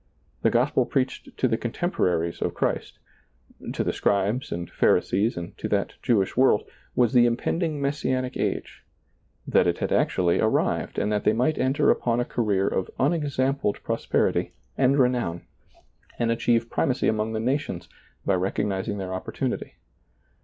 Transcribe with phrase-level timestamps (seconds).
[0.41, 2.97] The gospel preached to the contemporaries of Christ—
[3.73, 8.83] to the scribes and Pharisees and to that Jewish world— was the impending Messianic age—
[9.47, 13.77] that it had actually arrived, and that they might enter upon a career of unexampled
[13.83, 15.43] prosperity and re nown,
[16.17, 17.87] and achieve primacy among the nations,
[18.25, 19.75] by recognizing their opportunity.